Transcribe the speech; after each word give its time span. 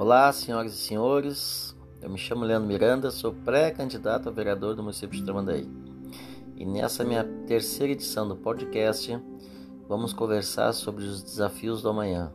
Olá, 0.00 0.32
senhoras 0.32 0.74
e 0.74 0.76
senhores. 0.76 1.76
Eu 2.00 2.08
me 2.08 2.16
chamo 2.16 2.44
Leandro 2.44 2.68
Miranda, 2.68 3.10
sou 3.10 3.34
pré-candidato 3.34 4.28
a 4.28 4.32
vereador 4.32 4.76
do 4.76 4.80
município 4.80 5.18
de 5.18 5.24
Tramandaí. 5.24 5.68
E 6.56 6.64
nessa 6.64 7.02
minha 7.02 7.24
terceira 7.48 7.92
edição 7.92 8.28
do 8.28 8.36
podcast, 8.36 9.20
vamos 9.88 10.12
conversar 10.12 10.72
sobre 10.72 11.02
os 11.02 11.20
desafios 11.20 11.82
do 11.82 11.88
amanhã. 11.88 12.32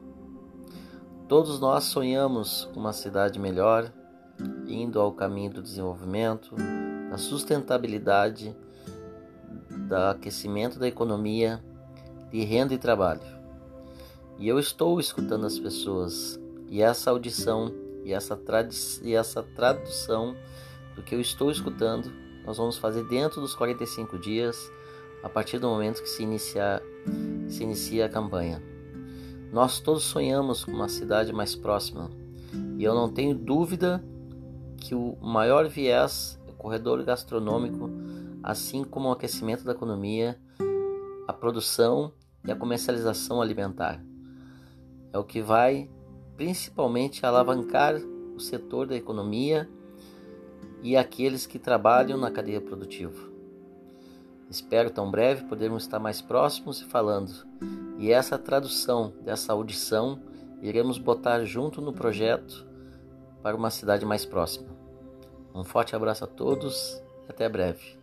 Todos 1.29 1.57
nós 1.61 1.85
sonhamos 1.85 2.69
com 2.73 2.81
uma 2.81 2.91
cidade 2.91 3.39
melhor, 3.39 3.93
indo 4.67 4.99
ao 4.99 5.13
caminho 5.13 5.53
do 5.53 5.61
desenvolvimento, 5.61 6.53
da 7.09 7.17
sustentabilidade, 7.17 8.53
do 9.87 9.95
aquecimento 9.95 10.77
da 10.77 10.87
economia, 10.89 11.63
de 12.29 12.43
renda 12.43 12.73
e 12.73 12.77
trabalho. 12.77 13.21
E 14.37 14.49
eu 14.49 14.59
estou 14.59 14.99
escutando 14.99 15.45
as 15.45 15.57
pessoas 15.57 16.42
e 16.69 16.81
essa 16.81 17.09
audição 17.09 17.73
e 18.03 18.13
essa, 18.13 18.39
e 19.01 19.13
essa 19.13 19.41
tradução 19.41 20.35
do 20.95 21.01
que 21.01 21.15
eu 21.15 21.21
estou 21.21 21.49
escutando, 21.49 22.11
nós 22.45 22.57
vamos 22.57 22.77
fazer 22.77 23.03
dentro 23.05 23.41
dos 23.41 23.55
45 23.55 24.19
dias, 24.19 24.71
a 25.23 25.29
partir 25.29 25.57
do 25.57 25.69
momento 25.69 26.01
que 26.01 26.09
se, 26.09 26.23
iniciar, 26.23 26.81
se 27.47 27.63
inicia 27.63 28.05
a 28.05 28.09
campanha. 28.09 28.61
Nós 29.51 29.79
todos 29.79 30.03
sonhamos 30.03 30.65
com 30.65 30.71
uma 30.71 30.89
cidade 30.89 31.31
mais 31.31 31.55
próxima 31.55 32.09
e 32.77 32.83
eu 32.83 32.93
não 32.93 33.09
tenho 33.09 33.35
dúvida 33.35 34.03
que 34.77 34.93
o 34.93 35.15
maior 35.21 35.67
viés 35.69 36.39
é 36.45 36.51
o 36.51 36.55
corredor 36.55 37.01
gastronômico, 37.03 37.89
assim 38.41 38.83
como 38.83 39.07
o 39.07 39.11
aquecimento 39.11 39.63
da 39.63 39.71
economia, 39.71 40.37
a 41.27 41.31
produção 41.31 42.11
e 42.45 42.51
a 42.51 42.55
comercialização 42.55 43.41
alimentar. 43.41 44.03
É 45.13 45.17
o 45.17 45.23
que 45.23 45.41
vai 45.41 45.89
principalmente 46.35 47.25
alavancar 47.25 47.95
o 48.35 48.39
setor 48.39 48.87
da 48.87 48.95
economia 48.95 49.69
e 50.81 50.97
aqueles 50.97 51.45
que 51.45 51.59
trabalham 51.59 52.17
na 52.17 52.31
cadeia 52.31 52.59
produtiva. 52.59 53.31
Espero 54.49 54.89
tão 54.91 55.09
breve 55.09 55.45
podermos 55.45 55.83
estar 55.83 55.99
mais 55.99 56.21
próximos 56.21 56.81
e 56.81 56.85
falando. 56.85 57.31
E 57.97 58.11
essa 58.11 58.37
tradução 58.37 59.13
dessa 59.21 59.53
audição 59.53 60.19
iremos 60.61 60.97
botar 60.97 61.43
junto 61.45 61.81
no 61.81 61.93
projeto 61.93 62.65
para 63.41 63.55
uma 63.55 63.69
cidade 63.69 64.05
mais 64.05 64.25
próxima. 64.25 64.67
Um 65.55 65.63
forte 65.63 65.95
abraço 65.95 66.23
a 66.23 66.27
todos 66.27 67.01
e 67.27 67.31
até 67.31 67.47
breve. 67.47 68.02